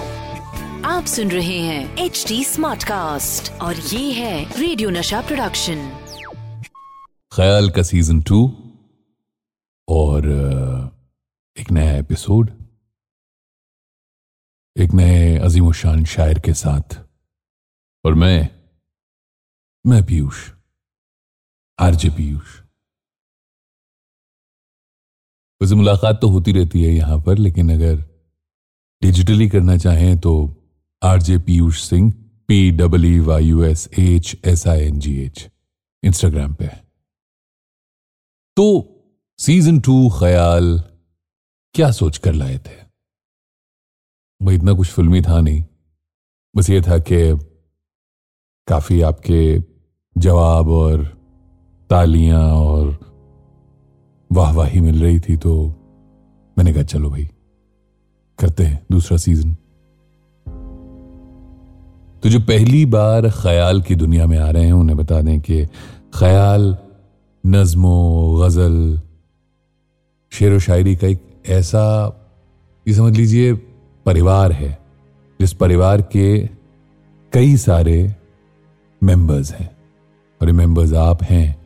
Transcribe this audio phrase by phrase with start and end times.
[0.86, 5.97] आप सुन रहे हैं एच डी स्मार्ट कास्ट और ये है रेडियो नशा प्रोडक्शन
[7.34, 8.63] ख्याल का सीज़न टू
[9.88, 10.26] और
[11.57, 12.52] एक नया एपिसोड
[14.77, 17.05] एक नए अजीम शान शायर के साथ।
[18.05, 18.49] और मैं
[19.88, 20.51] मैं पीयूष
[21.79, 22.68] आरजे पीयूष।
[25.62, 27.96] वैसे मुलाकात तो होती रहती है यहाँ पर, लेकिन अगर
[29.02, 30.33] डिजिटली करना चाहें तो
[31.02, 32.11] RJ Piyush Singh
[32.47, 35.47] P W Y U S H S I N G H
[36.03, 36.67] Instagram पे
[38.58, 38.66] तो
[39.39, 40.78] सीज़न टू ख्याल,
[41.75, 42.78] क्या सोच कर लाए थे?
[44.41, 45.64] भाई इतना कुछ फिल्मी था नहीं।
[46.55, 47.22] बस ये था कि
[48.67, 49.41] काफ़ी आपके
[50.16, 51.03] जवाब और
[51.89, 53.08] तालियाँ और
[54.31, 55.67] वाहवाही मिल रही थी तो
[56.58, 57.30] मैंने कहा, चलो भाई,
[58.39, 59.55] करते हैं दूसरा सीज़न
[62.23, 65.66] तो जो पहली बार ख्याल की दुनिया में आ रहे हैं, उन्हें बता दें कि
[66.13, 66.77] ख्याल,
[67.45, 69.02] नज्मो, गज़ल,
[70.31, 72.16] शेर व शायरी का एक ऐसा,
[72.88, 73.53] ये समझ लीजिए,
[74.05, 74.80] परिवार है,
[75.41, 76.50] जिस परिवार के
[77.33, 78.16] कई सारे
[79.03, 79.77] मेंबर्स हैं।
[80.41, 81.61] और ये मेंबर्स आप हैं,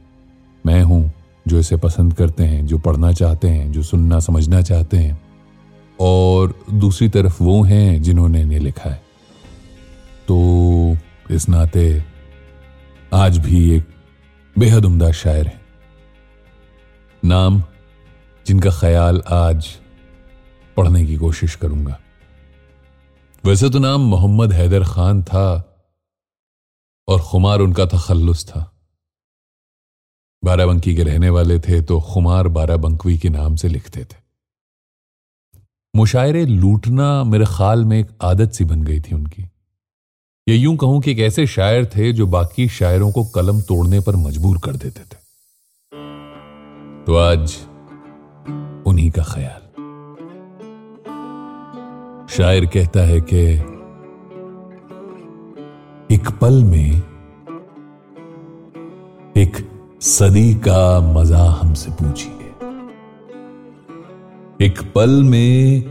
[0.65, 1.11] मैं हूँ।
[1.47, 5.21] जो इसे पसंद करते हैं, जो पढ़ना चाहते हैं, जो सुनना, समझना चाहते हैं।
[5.99, 9.03] और दूसरी तरफ़ वो हैं जिन्होंने इन्हें लिखा है।
[10.27, 10.37] तो
[11.31, 12.03] इस नाते
[13.13, 13.87] आज भी एक
[14.59, 15.61] बेहद उम्दा शायर है।
[17.25, 17.63] नाम
[18.47, 19.67] जिनका ख्याल आज
[20.77, 21.99] पढ़ने की कोशिश करूँगा।
[23.45, 25.75] वैसे तो नाम मोहम्मद हैदर खान था
[27.07, 28.72] और खुमार उनका तखल्लुस था।
[30.43, 34.21] बाराबंकी के रहने वाले थे तो खुमार बाराबंकवी के नाम से लिखते थे।
[35.95, 39.43] मुशायरे लूटना मेरे ख्याल में एक आदत सी बन गई थी उनकी।
[40.47, 44.15] या यूँ कहूँ कि एक ऐसे शायर थे जो बाकी शायरों को कलम तोड़ने पर
[44.15, 45.21] मजबूर कर देते थे।
[47.05, 47.55] तो आज
[48.87, 49.61] उन्हीं का ख्याल।
[52.29, 53.43] शायर कहता है कि
[56.15, 56.89] एक पल में
[59.37, 59.72] एक
[60.03, 62.47] सदी का मज़ा हमसे पूछिए।
[64.65, 65.83] एक पल में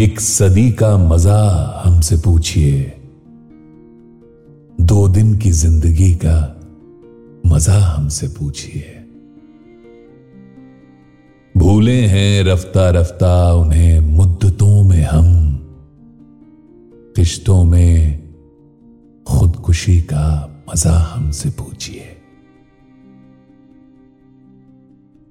[0.00, 1.38] एक सदी का मज़ा
[1.84, 2.82] हमसे पूछिए।
[4.80, 6.36] दो दिन की ज़िंदगी का
[7.46, 8.84] मज़ा हमसे पूछिए।
[11.56, 15.28] भूले हैं रफ्ता रफ्ता उन्हें मुद्दतों में हम
[17.16, 18.22] किश्तों में
[19.26, 20.26] खुदकुशी का
[20.70, 22.10] मज़ा हमसे पूछिए।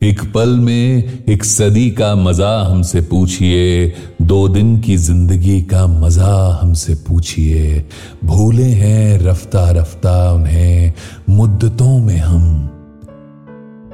[0.04, 6.60] एक पल में एक सदी का मज़ा हमसे पूछिए, दो दिन की ज़िंदगी का मज़ा
[6.62, 7.86] हमसे पूछिए।
[8.26, 10.94] भूले हैं रफ्ता रफ्ता उन्हें,
[11.30, 12.70] मुद्दतों में हम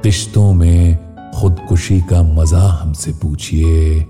[0.02, 0.98] किश्तों में
[1.40, 4.06] खुदकुशी का मज़ा हमसे पूछिए।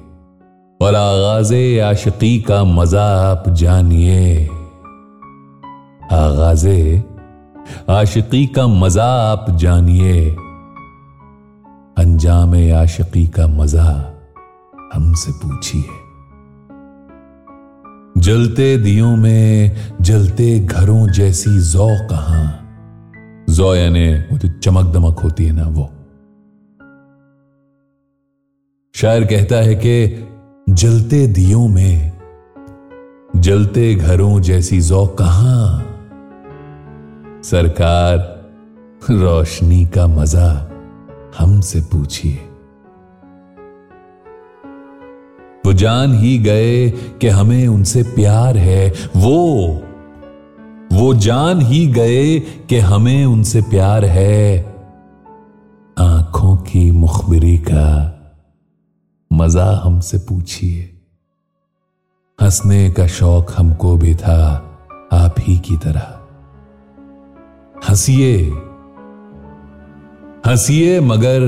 [0.83, 4.49] और आगाज़ आशिकी का मज़ा आप जानिए।
[6.13, 6.69] आगाज़
[7.91, 10.37] आशिकी का मज़ा आप जानिए।
[11.99, 14.17] अंजाम आशिकी का मज़ा
[14.95, 15.85] हमसे पूछिए।
[18.19, 22.57] जलते दियों में, जलते घरों जैसी जौ कहाँ?
[23.51, 25.91] जौ यानी वो जो चमक दमक होती है ना वो।
[28.95, 30.27] शायर कहता है कि
[30.69, 32.13] जलते दियों में,
[33.37, 35.87] जलते घरों जैसी जौ कहाँ?
[37.45, 38.19] सरकार
[39.11, 40.70] रोशनी का मज़ा
[41.39, 42.47] हमसे पूछिए।
[45.67, 49.67] वो जान ही गए कि हमें उनसे प्यार है। वो
[50.93, 54.75] वो जान ही गए कि हमें उनसे प्यार है।
[55.99, 58.17] आँखों की मुखबिरी का
[59.33, 61.01] मज़ा हमसे पूछिए।
[62.43, 64.55] हंसने का शौक हमको भी था,
[65.13, 66.17] आप ही की तरह।
[67.89, 68.53] हंसिए।
[70.51, 71.41] हंसिए, मगर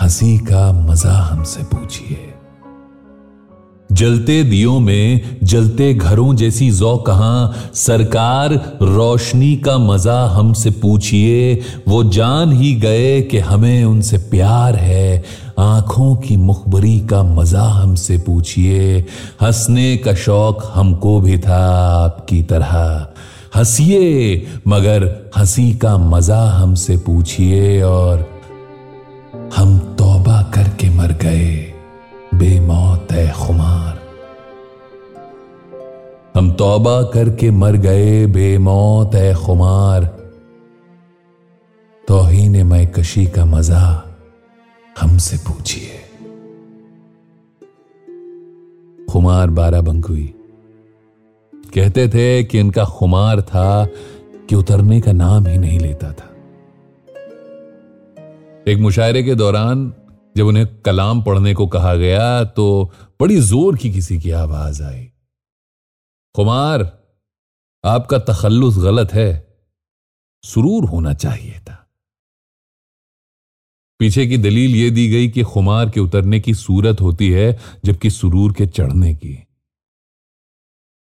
[0.00, 2.34] हँसी का मज़ा हमसे पूछिए।
[3.92, 12.04] जलते दियों में, जलते घरों जैसी जौ कहाँ, सरकार रोशनी का मज़ा हमसे पूछिए। वो
[12.04, 15.24] जान ही गए कि हमें उनसे प्यार है,
[15.58, 19.00] आँखों की मुखबरी का मज़ा हमसे पूछिए।
[19.40, 21.66] हंसने का शौक हमको भी था
[22.04, 23.08] आपकी तरह।
[23.56, 28.40] हंसिए, मगर हँसी का मज़ा हमसे पूछिए और
[29.56, 31.74] हम तौबा करके मर गए।
[32.34, 33.98] बेमौत है खुमार।
[36.34, 40.04] हम तौबा करके मर गए, बेमौत है खुमार।
[42.08, 44.04] तोहीन मैं कशी का मज़ा
[45.00, 45.94] हमसे पूछिए।
[49.12, 50.34] खुमार बारा बंकुई
[51.74, 53.84] कहते थे कि इनका खुमार था
[54.48, 56.28] कि उतरने का नाम ही नहीं लेता था।
[58.68, 59.92] एक मुशायरे के दौरान
[60.36, 65.04] जब उन्हें कलाम पढ़ने को कहा गया तो बड़ी ज़ोर की किसी की आवाज़ आई।
[66.34, 66.82] खुमार,
[67.84, 69.46] आपका तखल्लुस गलत है।
[70.44, 71.74] सुरूर होना चाहिए था।
[74.00, 78.10] पीछे की दलील यह दी गई कि खुमार के उतरने की सूरत होती है जबकि
[78.10, 79.47] सुरूर के चढ़ने की।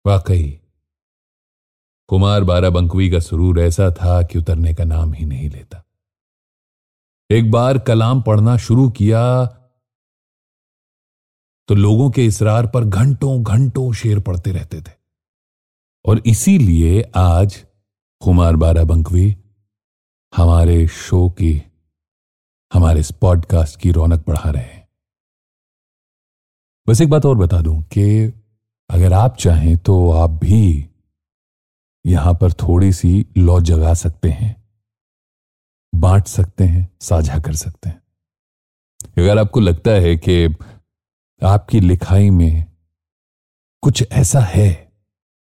[0.05, 0.59] वाकई,
[2.09, 5.83] कुमार बाराबंकवी का सुरूर ऐसा था कि उतरने का नाम ही नहीं लेता।
[7.29, 9.45] एक बार कलाम पढ़ना शुरू किया
[11.69, 14.91] तो लोगों के इसरार पर घंटों घंटों शेर पढ़ते रहते थे।
[16.06, 17.65] और इसीलिए आज
[18.21, 19.35] कुमार बाराबंकवी
[20.33, 21.61] हमारे शो की,
[22.71, 24.88] हमारे इस पॉडकास्ट की रौनक बढ़ा रहे हैं।
[26.88, 28.33] बस एक बात और बता दूँ कि
[28.89, 30.89] अगर आप चाहें तो आप भी
[32.06, 34.56] यहाँ पर थोड़ी सी लौ जगा सकते हैं,
[35.94, 38.01] बांट सकते हैं, साझा कर सकते हैं।
[39.18, 40.45] अगर आपको लगता है कि
[41.41, 42.65] आपकी लिखाई में
[43.83, 44.91] कुछ ऐसा है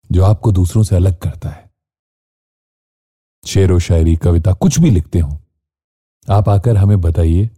[0.09, 1.69] जो आपको दूसरों से अलग करता है,
[3.43, 5.39] शेर व शायरी, कविता, कुछ भी लिखते हो,
[6.27, 7.49] आप आकर हमें बताइए।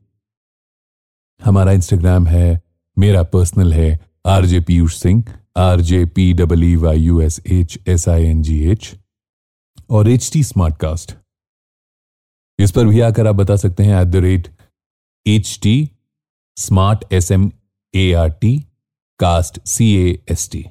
[1.41, 2.61] हमारा इंस्टाग्राम है,
[2.97, 5.23] मेरा पर्सनल है, RJ Piyush Singh.
[5.57, 8.95] R J P W Y U S H S I N G H
[9.89, 11.15] और एच टी स्मार्ट कास्ट
[12.59, 14.47] इस पर भी आकर आप बता सकते हैं at the rate
[15.27, 15.89] H T
[16.57, 17.51] smart S M
[17.95, 18.59] A R T
[19.19, 20.65] cast C A S T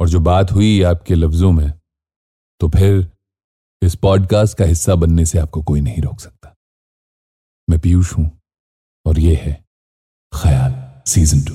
[0.00, 1.72] और जो बात हुई आपके लफ्जों में
[2.60, 3.10] तो फिर
[3.82, 6.54] इस पॉडकास्ट का हिस्सा बनने से आपको कोई नहीं रोक सकता।
[7.70, 8.30] मैं पीयूष हूँ
[9.06, 9.64] और ये है
[10.32, 11.54] ख्याल सीज़न टू